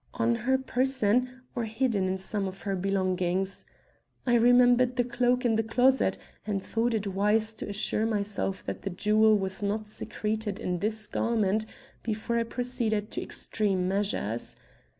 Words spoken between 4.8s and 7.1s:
the cloak in the closet and thought it